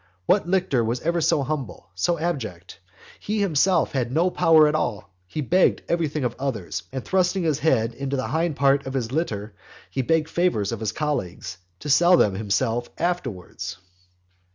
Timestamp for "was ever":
0.83-1.21